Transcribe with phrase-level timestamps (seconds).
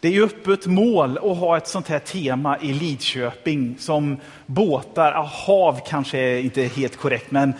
[0.00, 4.16] Det är ju öppet mål att ha ett sånt här tema i Lidköping som
[4.46, 7.52] båtar, ja, hav kanske är inte helt korrekt, men,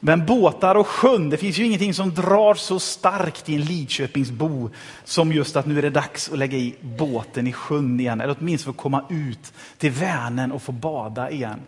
[0.00, 1.30] men båtar och sjön.
[1.30, 4.70] Det finns ju ingenting som drar så starkt i en Lidköpingsbo
[5.04, 8.36] som just att nu är det dags att lägga i båten i sjön igen, eller
[8.40, 11.60] åtminstone få komma ut till Vänern och få bada igen.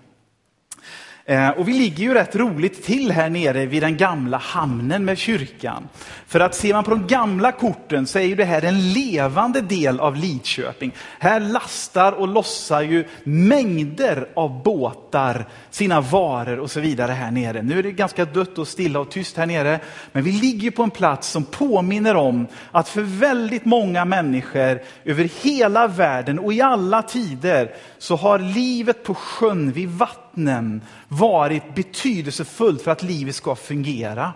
[1.25, 5.19] Eh, och vi ligger ju rätt roligt till här nere vid den gamla hamnen med
[5.19, 5.89] kyrkan.
[6.27, 9.61] För att ser man på de gamla korten så är ju det här en levande
[9.61, 10.93] del av Lidköping.
[11.19, 17.63] Här lastar och lossar ju mängder av båtar sina varor och så vidare här nere.
[17.63, 19.81] Nu är det ganska dött och stilla och tyst här nere.
[20.13, 25.43] Men vi ligger på en plats som påminner om att för väldigt många människor över
[25.43, 31.75] hela världen och i alla tider så har livet på sjön vid vatten vattnen varit
[31.75, 34.33] betydelsefullt för att livet ska fungera.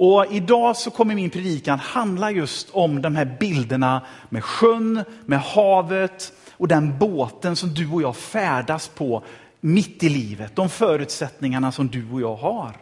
[0.00, 5.40] Och idag så kommer min predikan handla just om de här bilderna med sjön, med
[5.40, 9.24] havet och den båten som du och jag färdas på
[9.60, 10.56] mitt i livet.
[10.56, 12.76] De förutsättningarna som du och jag har.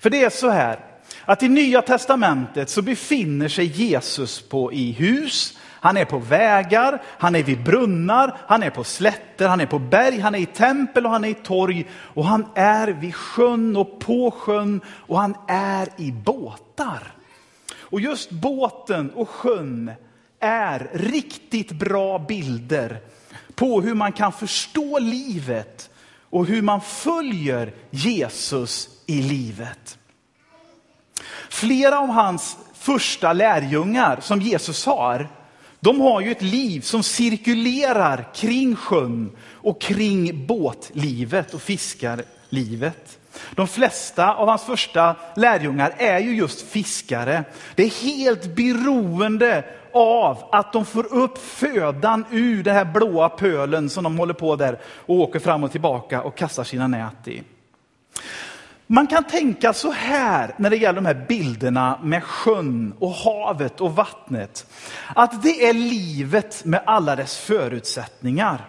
[0.00, 0.84] För det är så här
[1.24, 7.02] att i Nya Testamentet så befinner sig Jesus på i hus, han är på vägar,
[7.18, 10.46] han är vid brunnar, han är på slätter, han är på berg, han är i
[10.46, 11.86] tempel och han är i torg.
[11.90, 17.12] Och han är vid sjön och på sjön och han är i båtar.
[17.80, 19.90] Och just båten och sjön
[20.40, 23.00] är riktigt bra bilder
[23.54, 25.90] på hur man kan förstå livet
[26.30, 29.98] och hur man följer Jesus i livet.
[31.48, 35.28] Flera av hans första lärjungar som Jesus har,
[35.80, 43.18] de har ju ett liv som cirkulerar kring sjön och kring båtlivet och fiskarlivet.
[43.54, 47.44] De flesta av hans första lärjungar är ju just fiskare.
[47.74, 53.90] Det är helt beroende av att de får upp födan ur den här blåa pölen
[53.90, 57.42] som de håller på där och åker fram och tillbaka och kastar sina nät i.
[58.90, 63.80] Man kan tänka så här när det gäller de här bilderna med sjön och havet
[63.80, 64.66] och vattnet.
[65.14, 68.68] Att det är livet med alla dess förutsättningar.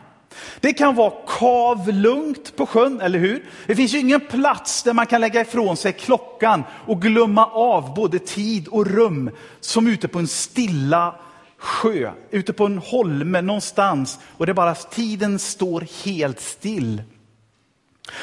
[0.59, 3.45] Det kan vara kavlugnt på sjön, eller hur?
[3.67, 7.93] Det finns ju ingen plats där man kan lägga ifrån sig klockan och glömma av
[7.93, 11.15] både tid och rum som ute på en stilla
[11.57, 17.03] sjö, ute på en holme någonstans och det bara tiden står helt still.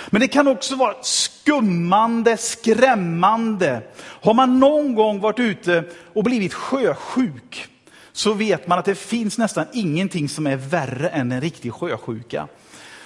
[0.06, 3.82] Men det kan också vara skummande, skrämmande.
[3.98, 7.68] Har man någon gång varit ute och blivit sjösjuk
[8.12, 12.48] så vet man att det finns nästan ingenting som är värre än en riktig sjösjuka.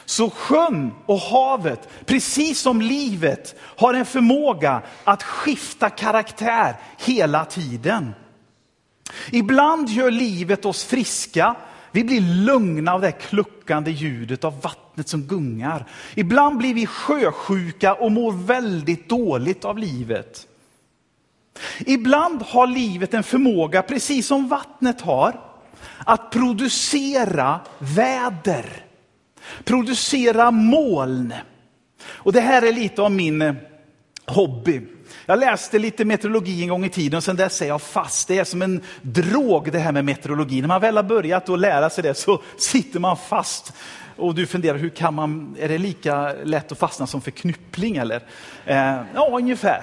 [0.04, 8.14] Så sjön och havet, precis som livet, har en förmåga att skifta karaktär hela tiden.
[9.30, 11.56] Ibland gör livet oss friska,
[11.92, 15.86] vi blir lugna av det kluckande ljudet av vattnet som gungar.
[16.14, 20.46] Ibland blir vi sjösjuka och mår väldigt dåligt av livet.
[21.78, 25.40] Ibland har livet en förmåga, precis som vattnet har,
[25.98, 28.84] att producera väder.
[29.64, 31.34] Producera moln.
[32.06, 33.54] Och det här är lite av min eh,
[34.34, 34.80] hobby.
[35.26, 38.28] Jag läste lite meteorologi en gång i tiden och sen dess är jag fast.
[38.28, 40.60] Det är som en drog det här med meteorologi.
[40.60, 43.72] När man väl har börjat att lära sig det så sitter man fast.
[44.16, 47.96] Och du funderar, hur kan man, är det lika lätt att fastna som för knyppling
[47.96, 48.22] eller?
[48.64, 49.82] Eh, ja, ungefär.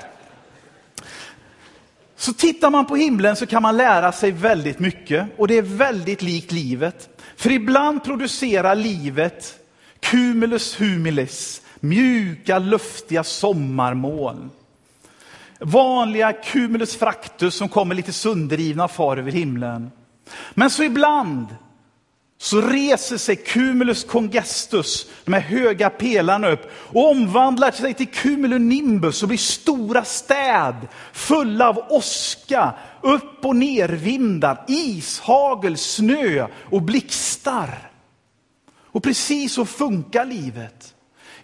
[2.16, 5.62] Så tittar man på himlen så kan man lära sig väldigt mycket och det är
[5.62, 7.10] väldigt likt livet.
[7.36, 9.60] För ibland producerar livet
[10.00, 14.50] cumulus humilis, mjuka luftiga sommarmoln.
[15.60, 19.92] Vanliga cumulus fractus som kommer lite sönderrivna och far över himlen.
[20.54, 21.48] Men så ibland
[22.40, 29.22] så reser sig cumulus congestus, de här höga pelarna upp och omvandlar sig till cumulonimbus
[29.22, 30.76] och blir stora städ
[31.14, 37.92] fulla av åska, upp och nervindar, ishagel, snö och blixtar.
[38.82, 40.94] Och precis så funkar livet.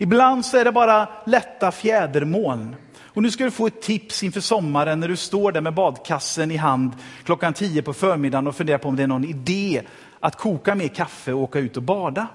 [0.03, 2.75] Ibland så är det bara lätta fjädermoln.
[3.03, 6.51] Och nu ska du få ett tips inför sommaren när du står där med badkassen
[6.51, 6.91] i hand
[7.23, 9.81] klockan 10 på förmiddagen och funderar på om det är någon idé
[10.19, 12.27] att koka mer kaffe och åka ut och bada.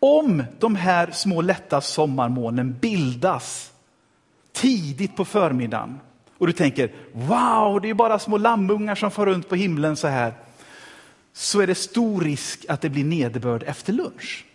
[0.00, 3.72] Om de här små lätta sommarmolnen bildas
[4.52, 6.00] tidigt på förmiddagen
[6.38, 10.08] och du tänker wow, det är bara små lammungar som far runt på himlen så
[10.08, 10.34] här.
[11.32, 14.45] Så är det stor risk att det blir nederbörd efter lunch.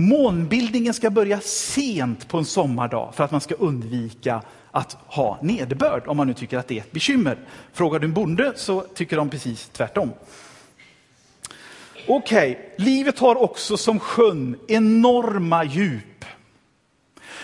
[0.00, 6.06] Månbildningen ska börja sent på en sommardag för att man ska undvika att ha nederbörd,
[6.06, 7.38] om man nu tycker att det är ett bekymmer.
[7.72, 10.10] Frågar du en bonde så tycker de precis tvärtom.
[12.08, 16.24] Okej, okay, livet har också som sjön enorma djup.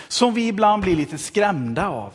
[0.07, 2.13] Som vi ibland blir lite skrämda av.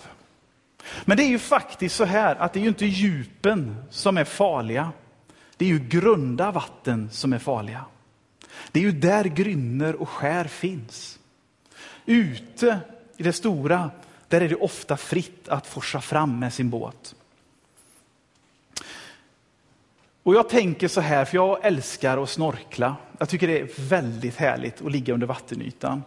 [1.05, 4.25] Men det är ju faktiskt så här att det är ju inte djupen som är
[4.25, 4.93] farliga.
[5.57, 7.85] Det är ju grunda vatten som är farliga.
[8.73, 11.19] Det är ju där grynnor och skär finns.
[12.07, 12.79] Ute
[13.17, 13.91] i det stora,
[14.29, 17.15] där är det ofta fritt att forsa fram med sin båt.
[20.23, 22.97] Och jag tänker så här, för jag älskar att snorkla.
[23.19, 26.03] Jag tycker det är väldigt härligt att ligga under vattenytan.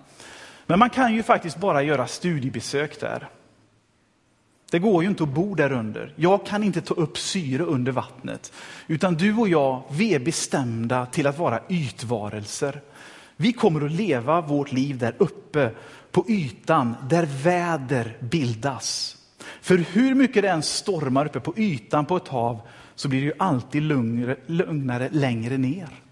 [0.66, 3.28] Men man kan ju faktiskt bara göra studiebesök där.
[4.72, 6.14] Det går ju inte att bo där under.
[6.16, 8.54] Jag kan inte ta upp syre under vattnet.
[8.88, 12.82] Utan du och jag, vi är bestämda till att vara ytvarelser.
[13.38, 15.72] Vi kommer att leva vårt liv där uppe
[16.12, 19.18] på ytan, där väder bildas.
[19.62, 22.60] För hur mycket det än stormar uppe på ytan på ett hav
[22.96, 26.05] så blir det ju alltid lugnare, lugnare längre ner.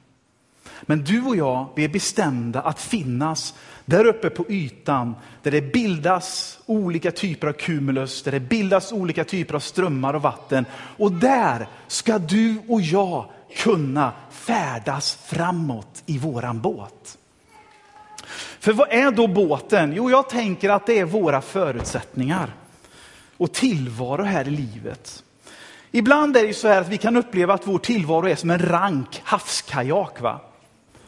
[0.86, 3.54] Men du och jag, vi är bestämda att finnas
[3.86, 9.24] där uppe på ytan, där det bildas olika typer av cumulus, där det bildas olika
[9.24, 10.66] typer av strömmar och vatten.
[10.98, 13.26] Och där ska du och jag
[13.56, 17.18] kunna färdas framåt i våran båt.
[18.60, 19.94] För vad är då båten?
[19.96, 22.54] Jo, jag tänker att det är våra förutsättningar
[23.38, 25.24] och tillvaro här i livet.
[25.92, 28.60] Ibland är det så här att vi kan uppleva att vår tillvaro är som en
[28.60, 30.22] rank havskajak.
[30.22, 30.42] Va?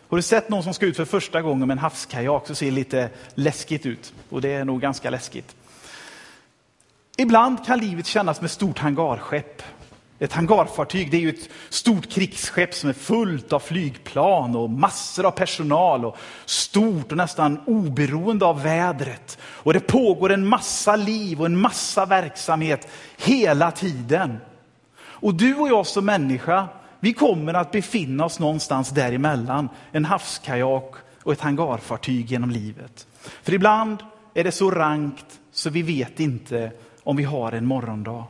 [0.09, 2.65] Har du sett någon som ska ut för första gången med en havskajak så ser
[2.65, 4.13] det lite läskigt ut.
[4.29, 5.55] Och det är nog ganska läskigt.
[7.17, 9.61] Ibland kan livet kännas som ett stort hangarskepp.
[10.19, 15.25] Ett hangarfartyg det är ju ett stort krigsskepp som är fullt av flygplan och massor
[15.25, 19.37] av personal och stort och nästan oberoende av vädret.
[19.41, 22.87] Och det pågår en massa liv och en massa verksamhet
[23.17, 24.37] hela tiden.
[24.97, 26.67] Och du och jag som människa,
[27.05, 29.69] vi kommer att befinna oss någonstans däremellan.
[29.91, 33.07] En havskajak och ett hangarfartyg genom livet.
[33.43, 33.97] För ibland
[34.33, 36.71] är det så rankt så vi vet inte
[37.03, 38.23] om vi har en morgondag.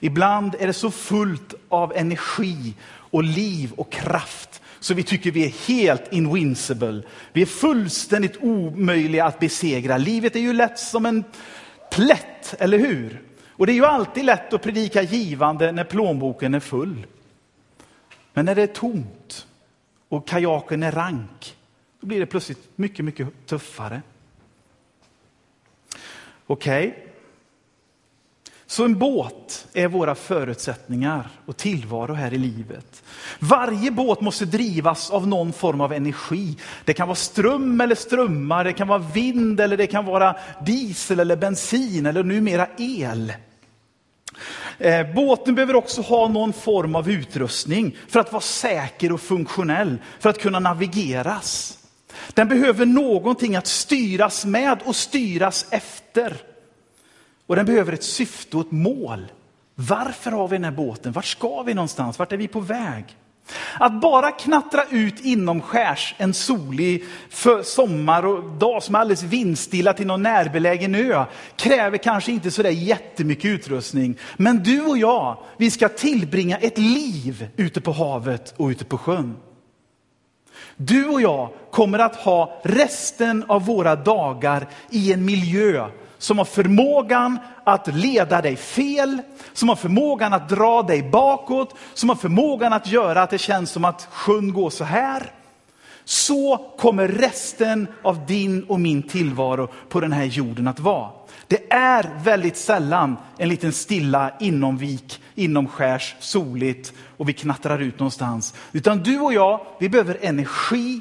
[0.00, 5.44] Ibland är det så fullt av energi och liv och kraft så vi tycker vi
[5.44, 7.02] är helt invincible.
[7.32, 9.98] Vi är fullständigt omöjliga att besegra.
[9.98, 11.24] Livet är ju lätt som en
[11.90, 13.22] plätt, eller hur?
[13.48, 17.06] Och det är ju alltid lätt att predika givande när plånboken är full.
[18.32, 19.46] Men när det är tomt
[20.08, 21.56] och kajaken är rank,
[22.00, 24.02] då blir det plötsligt mycket, mycket tuffare.
[26.46, 26.88] Okej?
[26.88, 27.12] Okay.
[28.72, 33.02] Så en båt är våra förutsättningar och tillvaro här i livet.
[33.38, 36.56] Varje båt måste drivas av någon form av energi.
[36.84, 40.36] Det kan vara ström eller strömmar, det kan vara vind eller det kan vara
[40.66, 43.32] diesel eller bensin eller numera el.
[44.78, 49.98] Eh, båten behöver också ha någon form av utrustning för att vara säker och funktionell,
[50.20, 51.78] för att kunna navigeras.
[52.34, 56.36] Den behöver någonting att styras med och styras efter.
[57.46, 59.32] Och den behöver ett syfte och ett mål.
[59.74, 61.12] Varför har vi den här båten?
[61.12, 62.18] Vart ska vi någonstans?
[62.18, 63.16] Vart är vi på väg?
[63.74, 67.04] Att bara knattra ut inomskärs en solig
[67.64, 71.24] sommar och dag som är alldeles vindstilla till någon närbelägen ö
[71.56, 74.18] kräver kanske inte så där jättemycket utrustning.
[74.36, 78.98] Men du och jag, vi ska tillbringa ett liv ute på havet och ute på
[78.98, 79.36] sjön.
[80.76, 85.88] Du och jag kommer att ha resten av våra dagar i en miljö
[86.22, 92.08] som har förmågan att leda dig fel, som har förmågan att dra dig bakåt, som
[92.08, 95.32] har förmågan att göra att det känns som att sjön går så här.
[96.04, 101.10] Så kommer resten av din och min tillvaro på den här jorden att vara.
[101.46, 108.54] Det är väldigt sällan en liten stilla inomvik, inomskärs, soligt och vi knattrar ut någonstans.
[108.72, 111.00] Utan du och jag, vi behöver energi,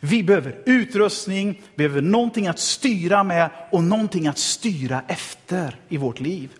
[0.00, 5.96] vi behöver utrustning, vi behöver någonting att styra med och någonting att styra efter i
[5.96, 6.50] vårt liv.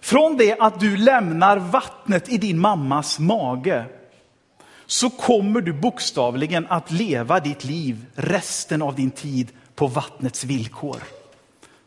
[0.00, 3.84] Från det att du lämnar vattnet i din mammas mage
[4.86, 10.96] så kommer du bokstavligen att leva ditt liv resten av din tid på vattnets villkor.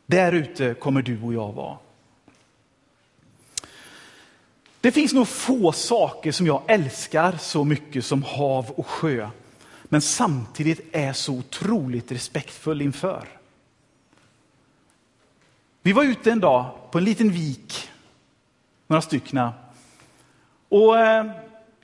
[0.06, 1.78] Där ute kommer du och jag vara.
[4.82, 9.30] Det finns nog få saker som jag älskar så mycket som hav och sjö
[9.89, 13.27] men samtidigt är så otroligt respektfull inför.
[15.81, 17.89] Vi var ute en dag på en liten vik,
[18.88, 19.53] några styckna.
[20.69, 21.25] Och eh,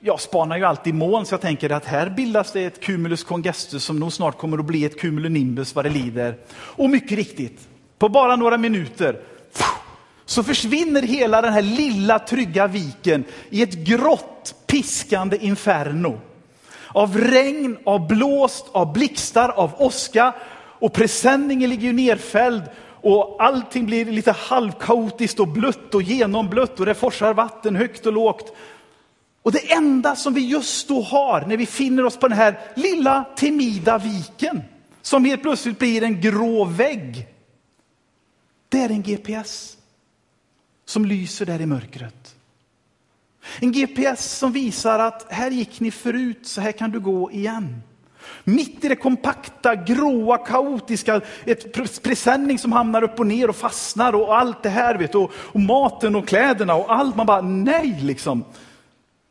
[0.00, 3.84] jag spanar ju alltid moln så jag tänker att här bildas det ett cumulus congestus
[3.84, 6.38] som nog snart kommer att bli ett cumulonimbus vad det lider.
[6.50, 9.20] Och mycket riktigt, på bara några minuter
[10.24, 16.20] så försvinner hela den här lilla trygga viken i ett grått piskande inferno
[16.96, 20.34] av regn, av blåst, av blixtar, av åska
[20.78, 22.62] och presenningen ligger ju nerfälld
[23.02, 28.12] och allting blir lite halvkaotiskt och blött och genomblött och det forsar vatten högt och
[28.12, 28.56] lågt.
[29.42, 32.60] Och det enda som vi just då har när vi finner oss på den här
[32.76, 34.62] lilla timida viken,
[35.02, 37.28] som helt plötsligt blir en grå vägg,
[38.68, 39.76] det är en GPS
[40.84, 42.35] som lyser där i mörkret.
[43.60, 47.82] En GPS som visar att här gick ni förut, så här kan du gå igen.
[48.44, 54.12] Mitt i det kompakta, gråa, kaotiska, ett presenning som hamnar upp och ner och fastnar
[54.12, 57.16] och allt det här, vet, och, och maten och kläderna och allt.
[57.16, 58.44] Man bara, nej liksom.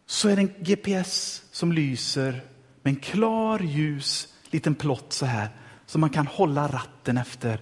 [0.05, 2.41] Så är det en GPS som lyser
[2.81, 5.49] med en klar, ljus liten plott så här,
[5.85, 7.59] som man kan hålla ratten efter.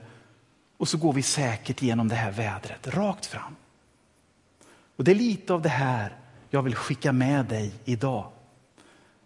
[0.78, 3.56] Och så går vi säkert genom det här vädret, rakt fram.
[4.98, 6.16] Och det är lite av det här
[6.54, 8.26] jag vill skicka med dig idag.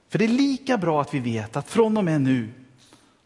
[0.10, 2.50] För det är lika bra att vi vet att från och med nu,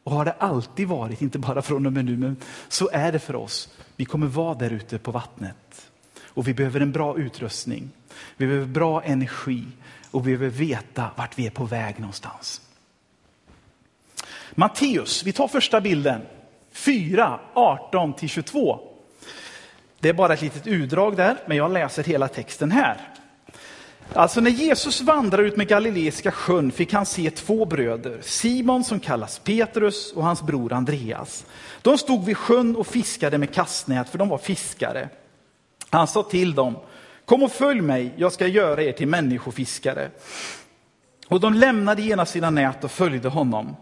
[0.03, 2.37] och har det alltid varit, inte bara från och med nu, men
[2.69, 3.69] så är det för oss.
[3.95, 5.89] Vi kommer vara där ute på vattnet.
[6.23, 7.89] Och vi behöver en bra utrustning.
[8.37, 9.63] Vi behöver bra energi
[10.11, 12.61] och vi behöver veta vart vi är på väg någonstans.
[14.51, 16.21] Matteus, vi tar första bilden.
[16.71, 18.79] 4, 18 till 22.
[19.99, 23.11] Det är bara ett litet utdrag där, men jag läser hela texten här.
[24.13, 28.99] Alltså när Jesus vandrade ut med Galileiska sjön fick han se två bröder, Simon som
[28.99, 31.45] kallas Petrus och hans bror Andreas.
[31.81, 35.09] De stod vid sjön och fiskade med kastnät, för de var fiskare.
[35.89, 36.75] Han sa till dem,
[37.25, 40.11] kom och följ mig, jag ska göra er till människofiskare.
[41.27, 43.75] Och de lämnade genast sina nät och följde honom.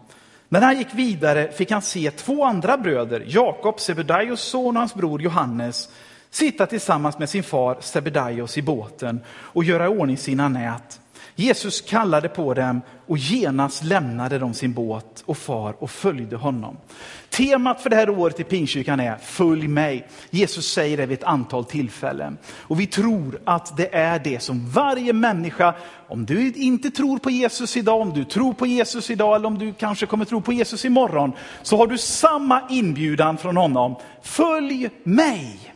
[0.48, 4.94] När han gick vidare fick han se två andra bröder, Jakob, Sebedaios son och hans
[4.94, 5.88] bror Johannes,
[6.30, 11.00] sitta tillsammans med sin far Sebedaios i båten och göra i ordning sina nät.
[11.40, 16.76] Jesus kallade på dem och genast lämnade de sin båt och far och följde honom.
[17.30, 20.08] Temat för det här året i Pingstkyrkan är Följ mig.
[20.30, 22.38] Jesus säger det vid ett antal tillfällen.
[22.46, 25.74] Och vi tror att det är det som varje människa,
[26.08, 29.58] om du inte tror på Jesus idag, om du tror på Jesus idag eller om
[29.58, 31.32] du kanske kommer tro på Jesus imorgon,
[31.62, 33.96] så har du samma inbjudan från honom.
[34.22, 35.74] Följ mig.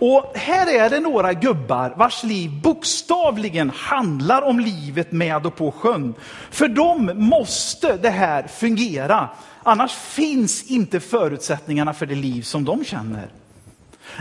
[0.00, 5.70] Och här är det några gubbar vars liv bokstavligen handlar om livet med och på
[5.70, 6.14] sjön.
[6.50, 9.28] För dem måste det här fungera,
[9.62, 13.28] annars finns inte förutsättningarna för det liv som de känner.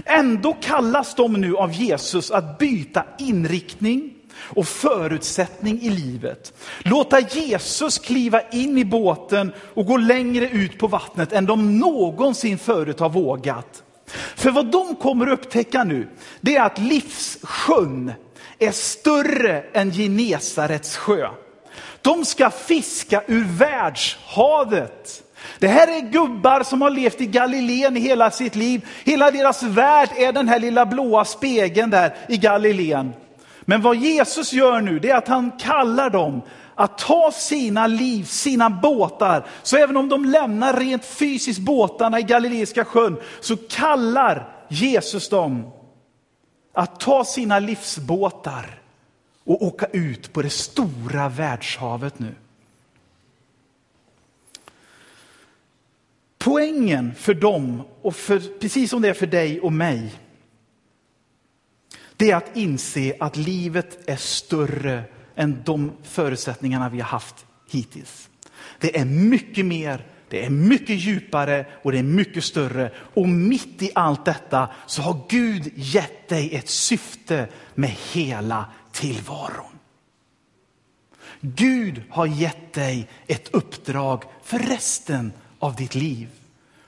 [0.05, 6.53] Ändå kallas de nu av Jesus att byta inriktning och förutsättning i livet.
[6.79, 12.57] Låta Jesus kliva in i båten och gå längre ut på vattnet än de någonsin
[12.57, 13.83] förut har vågat.
[14.35, 16.07] För vad de kommer att upptäcka nu,
[16.41, 18.13] det är att livssjön
[18.59, 21.29] är större än Genesarets sjö.
[22.01, 25.23] De ska fiska ur världshavet.
[25.59, 28.87] Det här är gubbar som har levt i Galileen i hela sitt liv.
[29.03, 33.13] Hela deras värld är den här lilla blåa spegeln där i Galileen.
[33.61, 36.41] Men vad Jesus gör nu, det är att han kallar dem
[36.79, 39.47] att ta sina liv, sina båtar.
[39.63, 45.71] Så även om de lämnar rent fysiskt båtarna i Galileiska sjön, så kallar Jesus dem
[46.73, 48.81] att ta sina livsbåtar
[49.43, 52.35] och åka ut på det stora världshavet nu.
[56.37, 60.13] Poängen för dem, och för, precis som det är för dig och mig,
[62.17, 65.03] det är att inse att livet är större
[65.39, 68.29] än de förutsättningarna vi har haft hittills.
[68.79, 72.91] Det är mycket mer, det är mycket djupare och det är mycket större.
[73.13, 79.71] Och mitt i allt detta så har Gud gett dig ett syfte med hela tillvaron.
[81.41, 86.29] Gud har gett dig ett uppdrag för resten av ditt liv.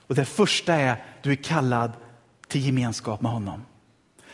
[0.06, 1.92] Och det första är, du är kallad
[2.48, 3.64] till gemenskap med honom.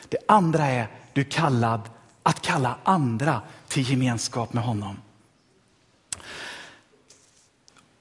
[0.09, 1.81] Det andra är, du är kallad
[2.23, 3.43] att kalla andra
[3.79, 4.97] till gemenskap med honom.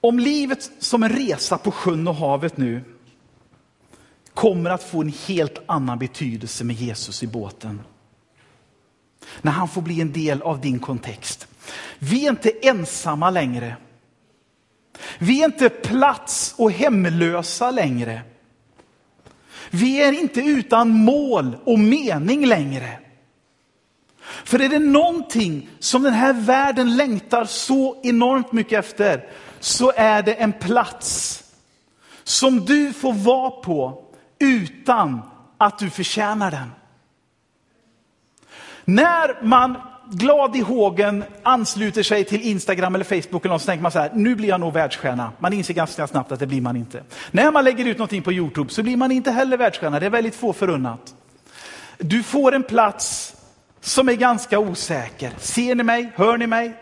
[0.00, 2.84] Om livet som en resa på sjön och havet nu
[4.34, 7.80] kommer att få en helt annan betydelse med Jesus i båten.
[9.42, 11.48] När han får bli en del av din kontext.
[11.98, 13.76] Vi är inte ensamma längre.
[15.18, 18.22] Vi är inte plats och hemlösa längre.
[19.70, 22.98] Vi är inte utan mål och mening längre.
[24.48, 29.24] För är det någonting som den här världen längtar så enormt mycket efter,
[29.60, 31.42] så är det en plats
[32.24, 34.04] som du får vara på
[34.38, 35.20] utan
[35.58, 36.70] att du förtjänar den.
[38.84, 39.76] När man
[40.10, 43.98] glad i hågen ansluter sig till Instagram eller Facebook eller något, så tänker man så
[43.98, 45.32] här, nu blir jag nog världsstjärna.
[45.38, 47.02] Man inser ganska snabbt att det blir man inte.
[47.30, 50.10] När man lägger ut någonting på Youtube så blir man inte heller världsstjärna, det är
[50.10, 51.14] väldigt få förunnat.
[51.98, 53.34] Du får en plats
[53.80, 55.32] som är ganska osäker.
[55.38, 56.12] Ser ni mig?
[56.16, 56.74] Hör ni mig?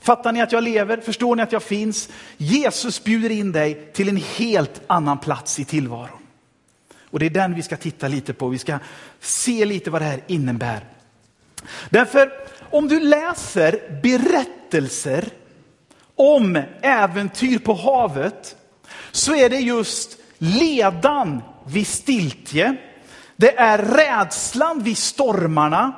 [0.00, 0.96] Fattar ni att jag lever?
[0.96, 2.08] Förstår ni att jag finns?
[2.36, 6.18] Jesus bjuder in dig till en helt annan plats i tillvaron.
[7.10, 8.48] Och det är den vi ska titta lite på.
[8.48, 8.78] Vi ska
[9.20, 10.84] se lite vad det här innebär.
[11.90, 12.32] Därför
[12.70, 15.28] om du läser berättelser
[16.14, 18.56] om äventyr på havet
[19.12, 22.76] så är det just ledan vid stiltje.
[23.36, 25.92] Det är rädslan vid stormarna.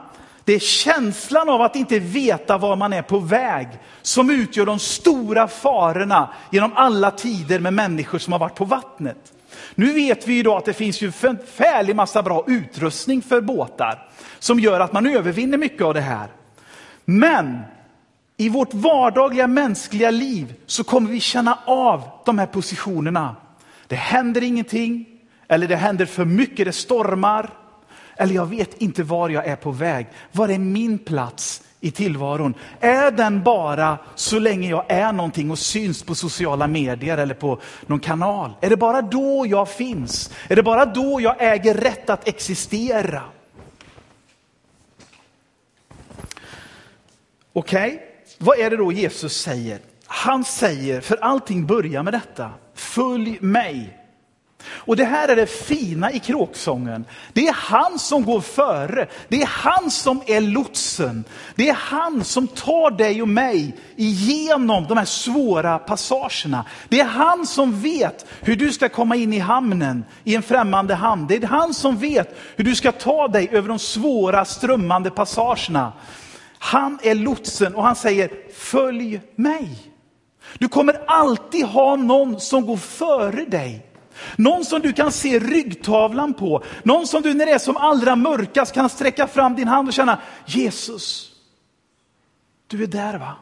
[0.51, 3.69] Det är känslan av att inte veta var man är på väg
[4.03, 9.33] som utgör de stora farorna genom alla tider med människor som har varit på vattnet.
[9.75, 14.09] Nu vet vi idag att det finns ju en förfärlig massa bra utrustning för båtar
[14.39, 16.29] som gör att man övervinner mycket av det här.
[17.05, 17.59] Men
[18.37, 23.37] i vårt vardagliga mänskliga liv så kommer vi känna av de här positionerna.
[23.87, 25.07] Det händer ingenting,
[25.49, 27.60] eller det händer för mycket, det stormar.
[28.21, 30.07] Eller jag vet inte var jag är på väg.
[30.33, 32.55] Var är min plats i tillvaron?
[32.81, 37.61] Är den bara så länge jag är någonting och syns på sociala medier eller på
[37.87, 38.53] någon kanal?
[38.61, 40.31] Är det bara då jag finns?
[40.49, 43.23] Är det bara då jag äger rätt att existera?
[47.53, 47.99] Okej, okay.
[48.39, 49.79] vad är det då Jesus säger?
[50.07, 54.00] Han säger, för allting börjar med detta, följ mig.
[54.69, 57.05] Och det här är det fina i kråksången.
[57.33, 59.07] Det är han som går före.
[59.29, 61.25] Det är han som är lotsen.
[61.55, 66.65] Det är han som tar dig och mig igenom de här svåra passagerna.
[66.89, 70.95] Det är han som vet hur du ska komma in i hamnen i en främmande
[70.95, 71.27] hamn.
[71.27, 75.93] Det är han som vet hur du ska ta dig över de svåra strömmande passagerna.
[76.59, 79.69] Han är lotsen och han säger, följ mig.
[80.59, 83.90] Du kommer alltid ha någon som går före dig.
[84.37, 86.65] Någon som du kan se ryggtavlan på.
[86.83, 89.95] Någon som du när det är som allra mörkast kan sträcka fram din hand och
[89.95, 91.33] känna, Jesus,
[92.67, 93.37] du är där va?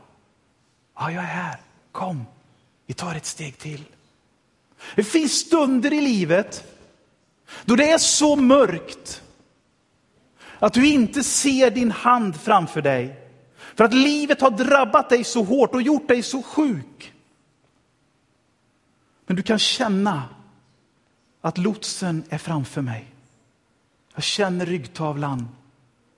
[0.98, 1.60] Ja, jag är här.
[1.92, 2.26] Kom,
[2.86, 3.84] vi tar ett steg till.
[4.94, 6.74] Det finns stunder i livet
[7.64, 9.22] då det är så mörkt
[10.58, 13.28] att du inte ser din hand framför dig.
[13.74, 17.12] För att livet har drabbat dig så hårt och gjort dig så sjuk.
[19.26, 20.22] Men du kan känna
[21.40, 23.07] att lotsen är framför mig.
[24.14, 25.48] Jag känner ryggtavlan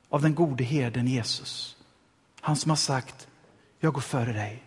[0.09, 1.76] av den gode herden Jesus.
[2.40, 3.28] Han som har sagt,
[3.80, 4.62] jag går före dig.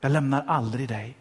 [0.00, 1.16] Jag lämnar aldrig dig.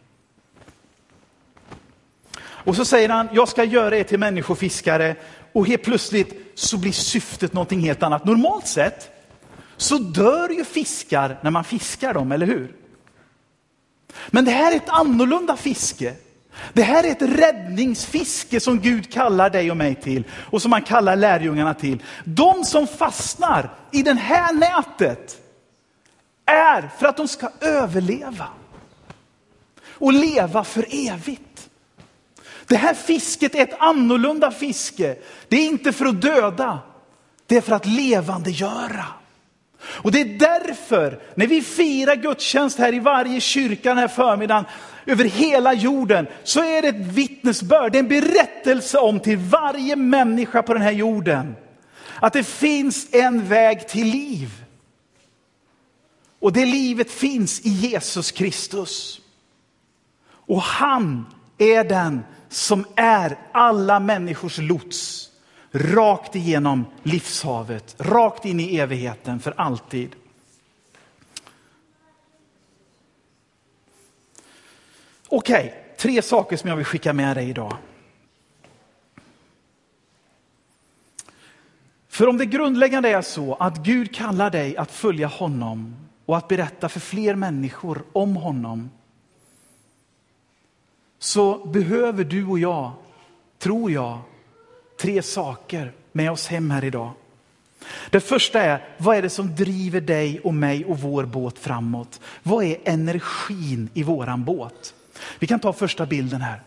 [2.39, 5.15] Och så säger han, jag ska göra er till människofiskare.
[5.53, 8.25] Och helt plötsligt så blir syftet någonting helt annat.
[8.25, 9.11] Normalt sett
[9.77, 12.75] så dör ju fiskar när man fiskar dem, eller hur?
[14.27, 16.15] Men det här är ett annorlunda fiske.
[16.73, 20.81] Det här är ett räddningsfiske som Gud kallar dig och mig till och som han
[20.81, 22.03] kallar lärjungarna till.
[22.23, 25.41] De som fastnar i det här nätet
[26.45, 28.47] är för att de ska överleva
[29.89, 31.69] och leva för evigt.
[32.67, 35.15] Det här fisket är ett annorlunda fiske.
[35.47, 36.79] Det är inte för att döda,
[37.45, 39.05] det är för att levandegöra.
[39.83, 44.65] Och det är därför, när vi firar gudstjänst här i varje kyrka den här förmiddagen,
[45.07, 49.95] över hela jorden, så är det ett vittnesbörd, det är en berättelse om till varje
[49.95, 51.55] människa på den här jorden,
[52.15, 54.63] att det finns en väg till liv.
[56.39, 59.21] Och det livet finns i Jesus Kristus.
[60.29, 61.25] Och han
[61.57, 65.29] är den som är alla människors lots
[65.71, 70.15] rakt igenom livshavet, rakt in i evigheten för alltid.
[75.29, 77.77] Okej, okay, tre saker som jag vill skicka med dig idag.
[82.07, 86.47] För om det grundläggande är så att Gud kallar dig att följa honom och att
[86.47, 88.89] berätta för fler människor om honom,
[91.19, 92.91] så behöver du och jag,
[93.59, 94.19] tror jag,
[94.99, 97.11] tre saker med oss hem här idag.
[98.09, 102.21] Det första är, vad är det som driver dig och mig och vår båt framåt?
[102.43, 104.93] Vad är energin i våran båt?
[105.39, 106.61] Vi kan ta första bilden här.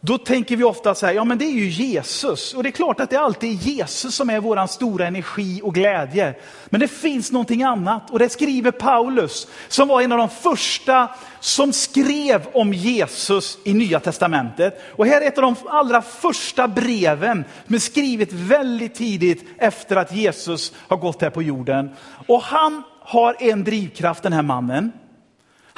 [0.00, 2.54] Då tänker vi ofta så här, ja men det är ju Jesus.
[2.54, 5.74] Och det är klart att det alltid är Jesus som är vår stora energi och
[5.74, 6.34] glädje.
[6.66, 11.08] Men det finns någonting annat och det skriver Paulus som var en av de första
[11.40, 14.80] som skrev om Jesus i Nya Testamentet.
[14.96, 19.96] Och här är ett av de allra första breven som är skrivet väldigt tidigt efter
[19.96, 21.90] att Jesus har gått här på jorden.
[22.26, 24.92] Och han har en drivkraft den här mannen.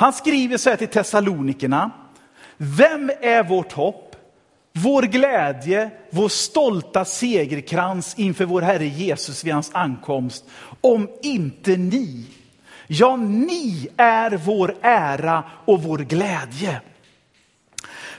[0.01, 1.91] Han skriver så här till Thessalonikerna.
[2.57, 4.17] Vem är vårt hopp?
[4.73, 10.45] Vår glädje, vår stolta segerkrans inför vår Herre Jesus vid hans ankomst.
[10.81, 12.27] Om inte ni.
[12.87, 16.81] Ja, ni är vår ära och vår glädje.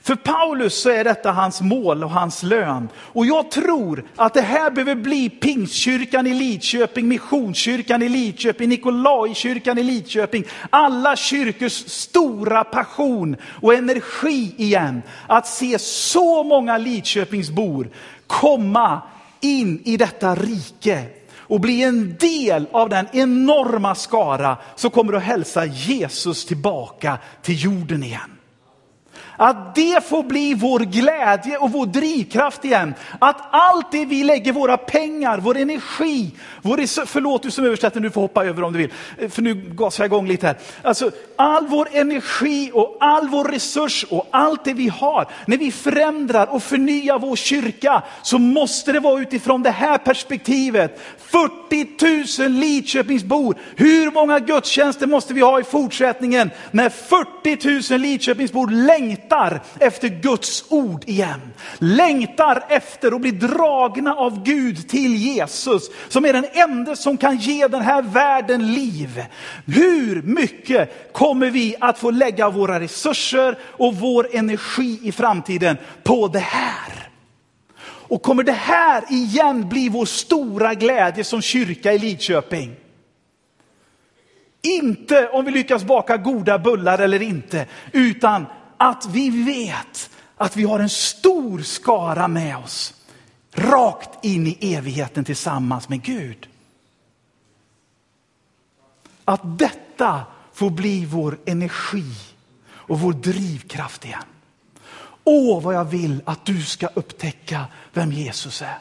[0.03, 2.89] För Paulus så är detta hans mål och hans lön.
[2.95, 9.77] Och jag tror att det här behöver bli Pingstkyrkan i Lidköping, Missionskyrkan i Lidköping, Nikolaikyrkan
[9.77, 10.43] i Lidköping.
[10.69, 15.01] Alla kyrkors stora passion och energi igen.
[15.27, 17.89] Att se så många Lidköpingsbor
[18.27, 19.01] komma
[19.41, 21.05] in i detta rike
[21.37, 27.63] och bli en del av den enorma skara som kommer att hälsa Jesus tillbaka till
[27.63, 28.40] jorden igen.
[29.43, 32.93] Att det får bli vår glädje och vår drivkraft igen.
[33.19, 38.11] Att allt det vi lägger våra pengar, vår energi, vår förlåt du som översätter, du
[38.11, 40.57] får hoppa över om du vill, eh, för nu gasar jag igång lite här.
[40.81, 45.71] Alltså all vår energi och all vår resurs och allt det vi har, när vi
[45.71, 51.01] förändrar och förnyar vår kyrka så måste det vara utifrån det här perspektivet.
[51.17, 58.67] 40 000 Lidköpingsbor, hur många gudstjänster måste vi ha i fortsättningen när 40 000 Lidköpingsbor
[58.67, 61.53] längtar längtar efter Guds ord igen.
[61.77, 67.37] Längtar efter att bli dragna av Gud till Jesus, som är den enda som kan
[67.37, 69.25] ge den här världen liv.
[69.65, 76.27] Hur mycket kommer vi att få lägga våra resurser och vår energi i framtiden på
[76.27, 77.09] det här?
[77.83, 82.75] Och kommer det här igen bli vår stora glädje som kyrka i Lidköping?
[84.61, 88.45] Inte om vi lyckas baka goda bullar eller inte, utan
[88.81, 92.93] att vi vet att vi har en stor skara med oss
[93.53, 96.47] rakt in i evigheten tillsammans med Gud.
[99.25, 100.21] Att detta
[100.53, 102.11] får bli vår energi
[102.71, 104.23] och vår drivkraft igen.
[105.23, 108.77] Åh, vad jag vill att du ska upptäcka vem Jesus är.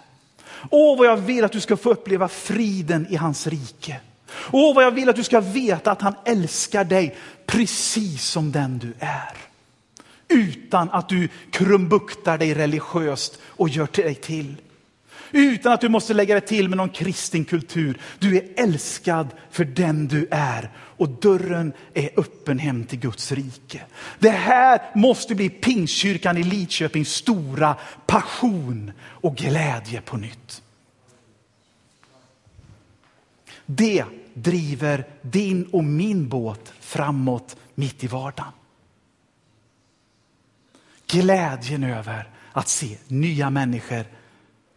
[0.71, 4.01] Åh, vad jag vill att du ska få uppleva friden i hans rike.
[4.51, 8.79] Åh, vad jag vill att du ska veta att han älskar dig precis som den
[8.79, 9.50] du är
[10.31, 14.57] utan att du krumbuktar dig religiöst och gör dig till.
[15.33, 18.01] Utan att du måste lägga dig till med någon kristen kultur.
[18.19, 23.81] Du är älskad för den du är och dörren är öppen hem till Guds rike.
[24.19, 30.63] Det här måste bli Pingstkyrkan i Lidköpings stora passion och glädje på nytt.
[33.67, 38.53] Det driver din och min båt framåt mitt i vardagen
[41.11, 44.05] glädjen över att se nya människor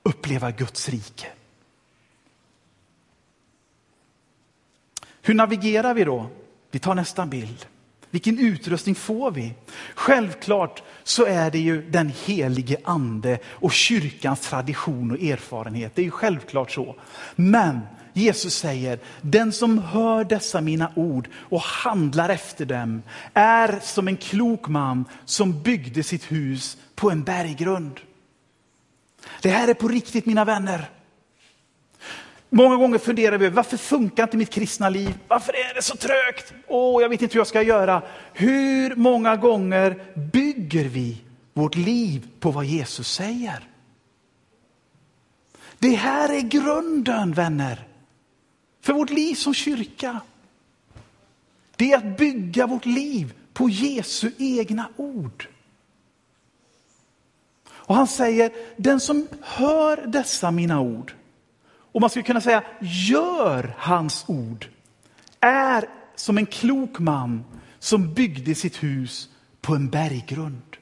[0.03, 1.27] uppleva Guds rike.
[5.21, 6.29] Hur navigerar vi då?
[6.71, 7.65] Vi tar nästa bild.
[8.09, 9.53] Vilken utrustning får vi?
[9.95, 15.95] Självklart så är det ju den helige ande och kyrkans tradition och erfarenhet.
[15.95, 16.95] Det är ju självklart så.
[17.35, 17.79] Men
[18.13, 24.17] Jesus säger, den som hör dessa mina ord och handlar efter dem är som en
[24.17, 27.99] klok man som byggde sitt hus på en berggrund.
[29.41, 30.89] Det här är på riktigt mina vänner.
[32.49, 35.13] Många gånger funderar vi över varför funkar inte mitt kristna liv?
[35.27, 36.53] Varför är det så trögt?
[36.67, 38.01] Åh, jag vet inte hur jag ska göra.
[38.33, 41.21] Hur många gånger bygger vi
[41.53, 43.59] vårt liv på vad Jesus säger?
[45.79, 47.87] Det här är grunden vänner
[48.83, 50.21] för vårt liv som kyrka.
[51.75, 55.47] Det är att bygga vårt liv på Jesu egna ord.
[57.69, 61.13] Och han säger, den som hör dessa mina ord,
[61.65, 64.69] och man skulle kunna säga gör hans ord,
[65.39, 67.43] är som en klok man
[67.79, 69.29] som byggde sitt hus
[69.61, 70.77] på en berggrund.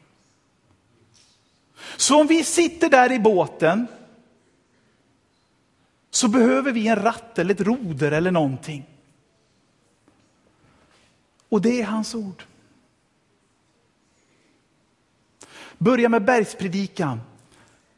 [1.97, 3.87] Så om vi sitter där i båten
[6.11, 8.85] så behöver vi en ratt eller ett roder eller någonting.
[11.49, 12.43] Och det är hans ord.
[15.77, 17.21] Börja med bergspredikan.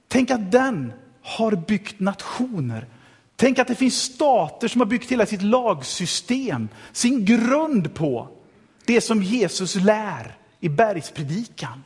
[0.08, 2.88] Tänk att den har byggt nationer.
[3.36, 8.28] Tänk att det finns stater som har byggt hela sitt lagsystem, sin grund på
[8.86, 11.84] det som Jesus lär i bergspredikan.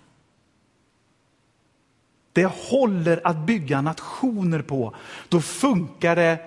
[2.37, 4.95] Det håller att bygga nationer på.
[5.29, 6.39] Då funkar det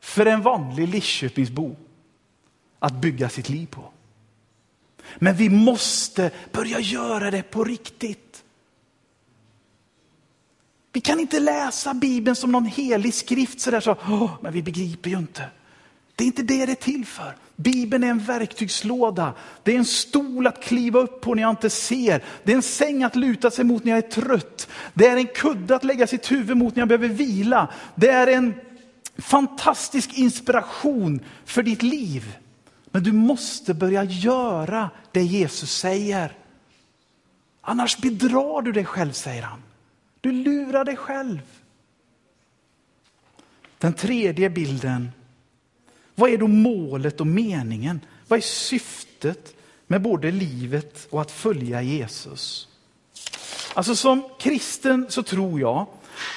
[0.00, 1.76] för en vanlig Lidköpingsbo
[2.78, 3.92] att bygga sitt liv på.
[5.16, 8.44] Men vi måste börja göra det på riktigt.
[10.92, 15.10] Vi kan inte läsa Bibeln som någon helig skrift sådär så, oh, men vi begriper
[15.10, 15.44] ju inte.
[16.16, 17.36] Det är inte det det är till för.
[17.56, 19.34] Bibeln är en verktygslåda.
[19.62, 22.24] Det är en stol att kliva upp på när jag inte ser.
[22.44, 24.68] Det är en säng att luta sig mot när jag är trött.
[24.94, 27.68] Det är en kudde att lägga sitt huvud mot när jag behöver vila.
[27.94, 28.54] Det är en
[29.18, 32.36] fantastisk inspiration för ditt liv.
[32.90, 36.32] Men du måste börja göra det Jesus säger.
[37.60, 39.62] Annars bedrar du dig själv, säger han.
[40.20, 41.38] Du lurar dig själv.
[43.78, 45.10] Den tredje bilden.
[46.18, 48.00] Vad är då målet och meningen?
[48.28, 49.54] Vad är syftet
[49.86, 52.68] med både livet och att följa Jesus?
[53.74, 55.86] Alltså som kristen så tror jag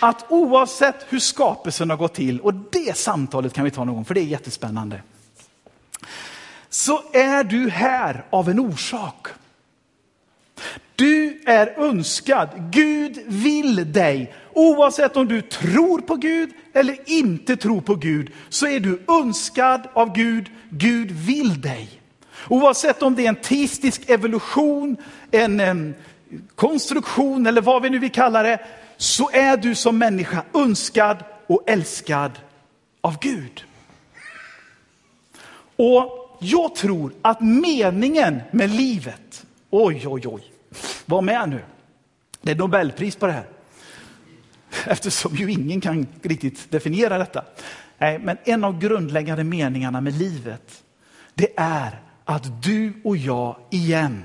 [0.01, 4.05] att oavsett hur skapelsen har gått till, och det samtalet kan vi ta någon gång
[4.05, 5.01] för det är jättespännande.
[6.69, 9.27] Så är du här av en orsak.
[10.95, 12.49] Du är önskad.
[12.71, 14.33] Gud vill dig.
[14.53, 19.87] Oavsett om du tror på Gud eller inte tror på Gud så är du önskad
[19.93, 20.49] av Gud.
[20.69, 21.89] Gud vill dig.
[22.49, 24.97] Oavsett om det är en teistisk evolution,
[25.31, 25.95] en, en
[26.55, 28.59] konstruktion eller vad vi nu vill kalla det,
[28.97, 32.31] så är du som människa önskad och älskad
[33.01, 33.63] av Gud.
[35.75, 40.43] Och jag tror att meningen med livet, oj oj oj,
[41.09, 41.63] var med nu.
[42.41, 43.47] Det är Nobelpris på det här.
[44.85, 47.43] Eftersom ju ingen kan riktigt definiera detta.
[47.97, 50.83] Nej, men en av grundläggande meningarna med livet,
[51.33, 54.23] det är att du och jag igen,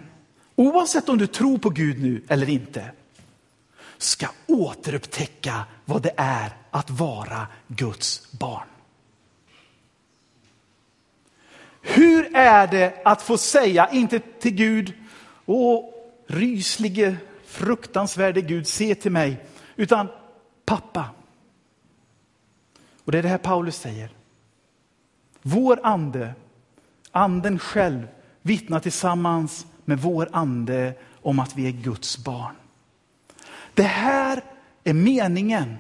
[0.57, 2.91] oavsett om du tror på Gud nu eller inte,
[3.99, 8.67] ska återupptäcka vad det är att vara Guds barn.
[11.83, 14.93] Hur är det att få säga, inte till Gud,
[15.47, 15.94] åh
[16.27, 19.45] ryslige, fruktansvärde Gud, se till mig,
[19.77, 20.09] utan
[20.65, 21.11] pappa.
[23.05, 24.11] Och det är det här Paulus säger.
[25.43, 26.35] Vår ande,
[27.11, 28.07] anden själv,
[28.43, 32.55] vittnar tillsammans med vår ande om att vi är Guds barn.
[33.75, 34.45] Det här
[34.85, 35.77] är meningen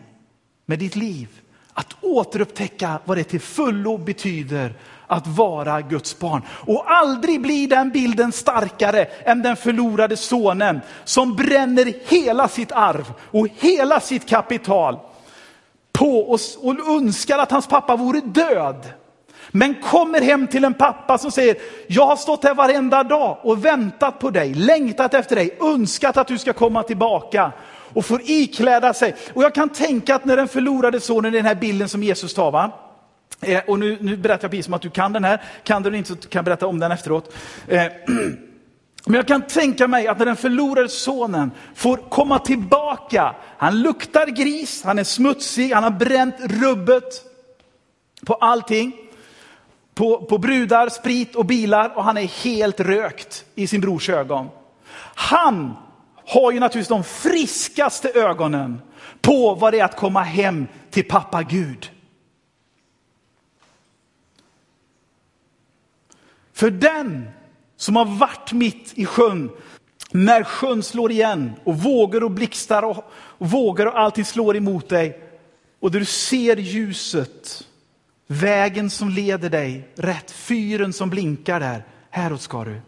[0.66, 1.40] med ditt liv.
[1.74, 4.74] Att återupptäcka vad det till fullo betyder
[5.06, 6.42] att vara Guds barn.
[6.48, 13.12] Och aldrig blir den bilden starkare än den förlorade sonen som bränner hela sitt arv
[13.30, 14.98] och hela sitt kapital
[15.92, 18.92] på och, och önskar att hans pappa vore död.
[19.50, 21.56] Men kommer hem till en pappa som säger,
[21.86, 26.28] jag har stått här varenda dag och väntat på dig, längtat efter dig, önskat att
[26.28, 27.52] du ska komma tillbaka
[27.94, 29.14] och får ikläda sig.
[29.32, 32.34] Och jag kan tänka att när den förlorade sonen, i den här bilden som Jesus
[32.34, 32.72] tar, va?
[33.40, 35.42] Eh, och nu, nu berättar jag precis som att du kan den här.
[35.64, 37.34] Kan du den inte så kan jag berätta om den efteråt.
[37.68, 37.82] Eh,
[39.06, 44.26] men jag kan tänka mig att när den förlorade sonen får komma tillbaka, han luktar
[44.26, 47.22] gris, han är smutsig, han har bränt rubbet
[48.26, 48.92] på allting.
[49.94, 54.48] På, på brudar, sprit och bilar och han är helt rökt i sin brors ögon.
[55.14, 55.76] Han
[56.26, 58.80] har ju naturligtvis de friskaste ögonen
[59.20, 61.90] på vad det är att komma hem till pappa Gud.
[66.52, 67.28] För den
[67.76, 69.50] som har varit mitt i sjön,
[70.10, 74.88] när sjön slår igen och vågor och blixtar och, och vågor och allting slår emot
[74.88, 75.20] dig
[75.80, 77.66] och där du ser ljuset,
[78.26, 82.80] vägen som leder dig rätt, fyren som blinkar där, häråt ska du.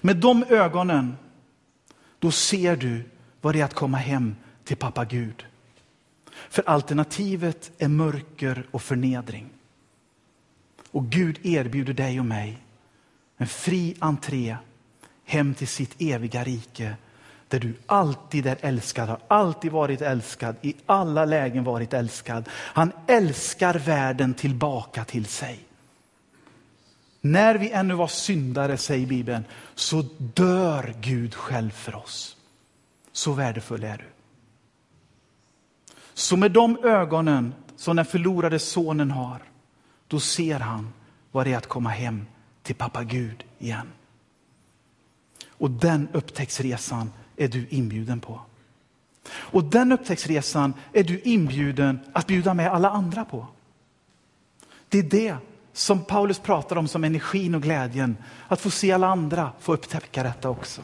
[0.00, 1.16] Med de ögonen,
[2.18, 3.04] då ser du
[3.40, 5.46] vad det är att komma hem till pappa Gud.
[6.50, 9.48] För alternativet är mörker och förnedring.
[10.90, 12.58] Och Gud erbjuder dig och mig
[13.36, 14.56] en fri entré
[15.24, 16.96] hem till sitt eviga rike
[17.48, 22.48] där du alltid är älskad, har alltid varit älskad, i alla lägen varit älskad.
[22.52, 25.67] Han älskar världen tillbaka till sig.
[27.20, 32.36] När vi ännu var syndare, säger Bibeln, så dör Gud själv för oss.
[33.12, 34.04] Så värdefull är du.
[36.14, 39.42] Så med de ögonen som den förlorade sonen har,
[40.08, 40.92] då ser han
[41.32, 42.26] vad det är att komma hem
[42.62, 43.88] till pappa Gud igen.
[45.48, 48.40] Och den upptäcktsresan är du inbjuden på.
[49.30, 53.46] Och den upptäcktsresan är du inbjuden att bjuda med alla andra på.
[54.88, 55.36] Det är det
[55.78, 58.16] som Paulus pratar om som energin och glädjen.
[58.48, 60.82] Att få se alla andra få upptäcka detta också.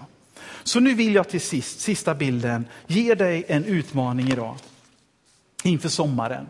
[0.63, 4.57] Så nu vill jag till sist, sista bilden, ge dig en utmaning idag.
[5.65, 6.47] Inför sommaren.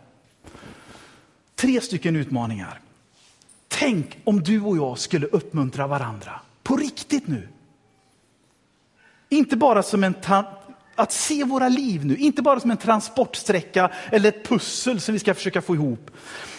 [1.55, 2.81] Tre stycken utmaningar.
[3.69, 6.41] Tänk om du och jag skulle uppmuntra varandra.
[6.63, 7.49] På riktigt nu.
[9.29, 10.15] Inte bara som en
[10.95, 15.19] att se våra liv nu, inte bara som en transportsträcka eller ett pussel som vi
[15.19, 16.11] ska försöka få ihop,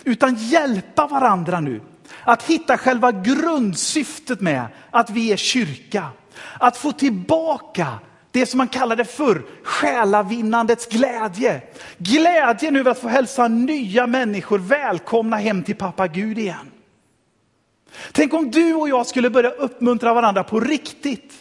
[0.03, 1.81] utan hjälpa varandra nu.
[2.23, 6.09] Att hitta själva grundsyftet med att vi är kyrka.
[6.59, 7.87] Att få tillbaka
[8.31, 11.61] det som man kallade för själavinnandets glädje.
[11.97, 16.71] Glädjen över att få hälsa nya människor välkomna hem till pappa Gud igen.
[18.11, 21.33] Tänk om du och jag skulle börja uppmuntra varandra på riktigt.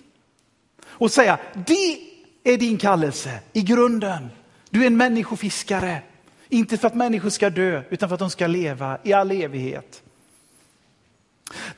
[0.86, 1.98] Och säga, det
[2.44, 4.30] är din kallelse i grunden.
[4.70, 6.02] Du är en människofiskare.
[6.48, 10.02] Inte för att människor ska dö, utan för att de ska leva i all evighet.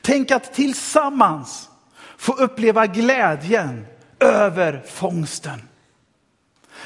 [0.01, 1.69] Tänk att tillsammans
[2.17, 3.85] få uppleva glädjen
[4.19, 5.61] över fångsten.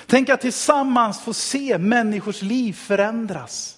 [0.06, 3.78] Tänk att tillsammans få se människors liv förändras.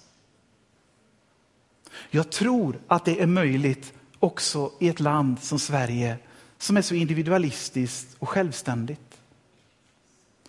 [2.09, 6.17] Jag tror att det är möjligt också i ett land som Sverige
[6.57, 9.12] som är så individualistiskt och självständigt.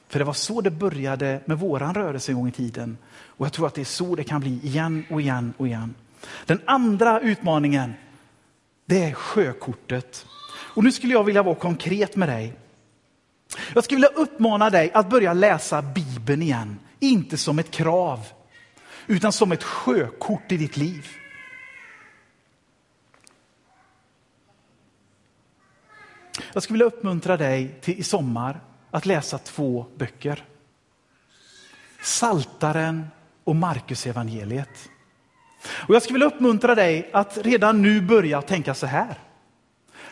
[0.09, 2.99] För det var så det började med våran rörelse en gång i tiden.
[3.27, 5.95] Och jag tror att det är så det kan bli igen och igen och igen.
[6.47, 7.95] Den andra utmaningen,
[8.87, 10.27] det är sjökortet.
[10.75, 12.53] Och nu skulle jag vilja vara konkret med dig.
[13.75, 16.79] Jag skulle vilja uppmana dig att börja läsa Bibeln igen.
[17.01, 18.27] Inte som ett krav,
[19.07, 21.09] utan som ett sjökort i ditt liv.
[26.53, 28.61] Jag skulle vilja uppmuntra dig till i sommar
[28.95, 30.45] att läsa två böcker.
[32.03, 33.07] Saltaren
[33.45, 34.89] och Markus evangeliet.
[35.67, 39.19] Och Jag skulle vilja uppmuntra dig att redan nu börja tänka så här.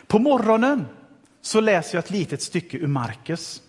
[0.07, 0.85] På morgonen
[1.41, 3.61] så läser jag ett litet stycke ur Markus.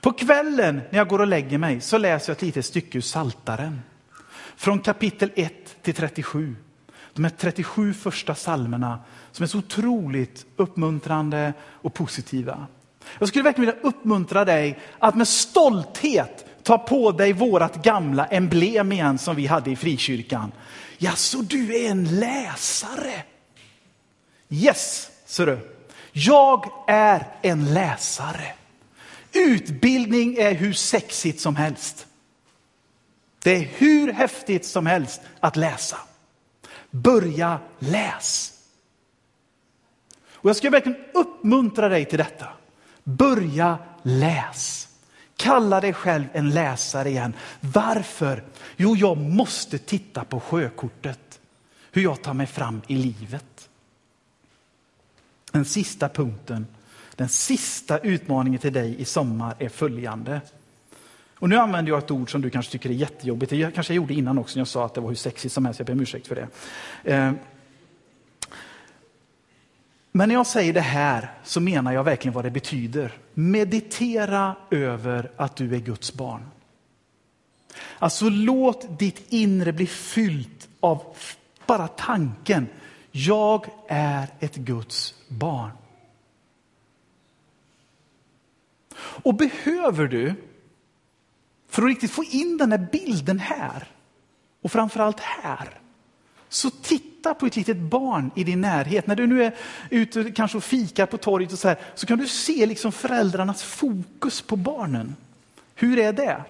[0.00, 3.02] På kvällen när jag går och lägger mig så läser jag ett litet stycke ur
[3.02, 3.82] Saltaren.
[4.56, 6.56] Från kapitel 1 till 37.
[7.12, 8.98] De här 37 första salmerna
[9.32, 12.66] som är så otroligt uppmuntrande och positiva.
[13.18, 18.92] Jag skulle verkligen vilja uppmuntra dig att med stolthet ta på dig vårat gamla emblem
[18.92, 20.52] igen som vi hade i frikyrkan.
[20.98, 23.22] Ja, så du är en läsare?
[24.48, 25.58] Yes, ser du.
[26.12, 28.54] Jag är en läsare.
[29.32, 32.06] Utbildning är hur sexigt som helst.
[33.42, 35.98] Det är hur häftigt som helst att läsa.
[36.90, 38.52] Börja läs.
[40.32, 42.46] Och jag ska verkligen uppmuntra dig till detta.
[43.08, 44.88] Börja läs.
[45.36, 47.34] Kalla dig själv en läsare igen.
[47.60, 48.44] Varför?
[48.76, 51.40] Jo, jag måste titta på sjökortet.
[51.92, 53.68] Hur jag tar mig fram i livet.
[55.52, 56.66] Den sista punkten,
[57.16, 60.40] den sista utmaningen till dig i sommar är följande.
[61.34, 63.50] Och nu använder jag ett ord som du kanske tycker är jättejobbigt.
[63.50, 65.64] Det kanske jag gjorde innan också när jag sa att det var hur sexigt som
[65.64, 65.80] helst.
[65.80, 66.48] Jag ber om ursäkt för det.
[67.14, 67.32] Eh,
[70.18, 73.12] men när jag säger det här så menar jag verkligen vad det betyder.
[73.34, 76.50] Meditera över att du är Guds barn.
[77.98, 81.16] Alltså låt ditt inre bli fyllt av
[81.66, 82.68] bara tanken,
[83.10, 85.70] jag är ett Guds barn.
[88.98, 90.34] Och behöver du,
[91.68, 93.88] för att riktigt få in den här bilden här,
[94.62, 95.80] och framförallt här,
[96.48, 99.06] så titta på ett litet barn i din närhet.
[99.06, 99.54] När du nu är
[99.90, 103.62] ute kanske och fikar på torget och så, här, så kan du se liksom föräldrarnas
[103.62, 105.16] fokus på barnen.
[105.74, 106.44] Hur är det?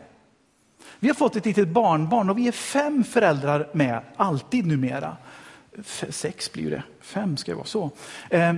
[0.99, 5.17] Vi har fått ett litet barnbarn och vi är fem föräldrar med, alltid numera.
[6.09, 7.91] Sex blir det, fem ska det vara så.
[8.31, 8.55] Eh,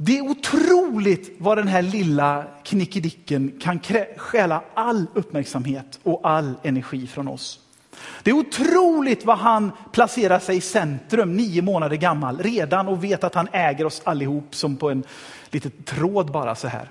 [0.00, 3.80] det är otroligt vad den här lilla knickedicken kan
[4.16, 7.60] stjäla all uppmärksamhet och all energi från oss.
[8.22, 13.24] Det är otroligt vad han placerar sig i centrum, nio månader gammal, redan och vet
[13.24, 15.04] att han äger oss allihop som på en
[15.50, 16.90] liten tråd bara så här.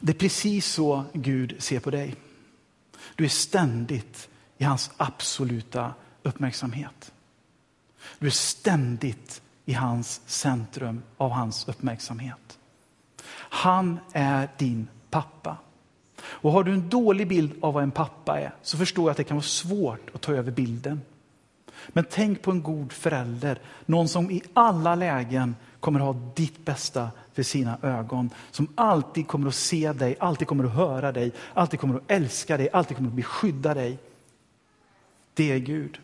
[0.00, 2.14] Det är precis så Gud ser på dig.
[3.14, 7.12] Du är ständigt i hans absoluta uppmärksamhet.
[8.18, 12.58] Du är ständigt i hans centrum av hans uppmärksamhet.
[13.36, 15.56] Han är din pappa.
[16.28, 19.16] Och har du en dålig bild av vad en pappa är så förstår jag att
[19.16, 21.00] det kan vara svårt att ta över bilden.
[21.88, 27.10] Men tänk på en god förälder, någon som i alla lägen kommer ha ditt bästa
[27.32, 28.30] för sina ögon.
[28.50, 32.56] Som alltid kommer att se dig, alltid kommer att höra dig, alltid kommer att älska
[32.56, 33.98] dig, alltid kommer att beskydda dig.
[35.34, 36.00] Det är Gud.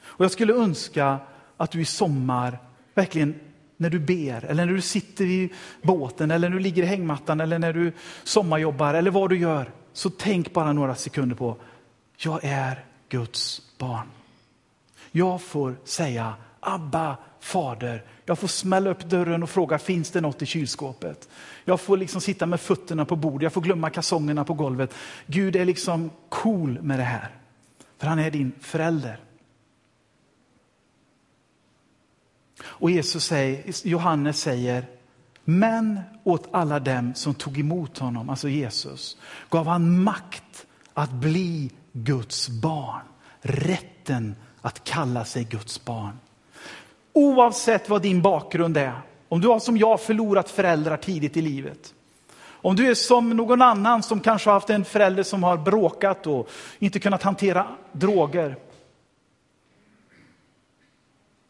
[0.00, 1.18] Och jag skulle önska
[1.56, 2.58] att du i sommar
[2.94, 3.40] verkligen
[3.82, 5.52] när du ber, eller när du sitter i
[5.82, 7.92] båten, eller när du ligger i hängmattan, eller när du
[8.24, 9.70] sommarjobbar, eller vad du gör.
[9.92, 11.56] Så tänk bara några sekunder på,
[12.16, 14.06] jag är Guds barn.
[15.10, 20.42] Jag får säga Abba, Fader, Jag får smälla upp dörren och fråga, finns det något
[20.42, 21.28] i kylskåpet?
[21.64, 24.94] Jag får liksom sitta med fötterna på bordet, jag får glömma kalsongerna på golvet.
[25.26, 27.28] Gud är liksom cool med det här.
[27.98, 29.18] För han är din förälder.
[32.64, 34.86] Och Jesus säger, Johannes säger,
[35.44, 39.16] men åt alla dem som tog emot honom, alltså Jesus,
[39.50, 43.02] gav han makt att bli Guds barn.
[43.40, 46.18] Rätten att kalla sig Guds barn.
[47.12, 51.94] Oavsett vad din bakgrund är, om du har som jag förlorat föräldrar tidigt i livet,
[52.44, 56.26] om du är som någon annan som kanske har haft en förälder som har bråkat
[56.26, 56.48] och
[56.78, 58.56] inte kunnat hantera droger,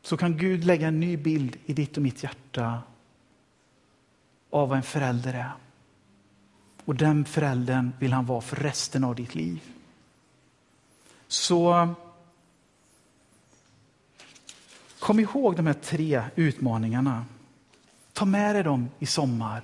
[0.03, 2.83] så kan Gud lägga en ny bild i ditt och mitt hjärta
[4.51, 5.53] av vad en förälder är.
[6.85, 9.61] Och den föräldern vill han vara för resten av ditt liv.
[11.29, 11.95] Så
[14.99, 17.25] kom ihåg de här tre utmaningarna.
[18.13, 19.63] Ta med dig dem i sommar.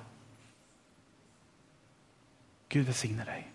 [2.69, 3.51] Gud välsigne dig.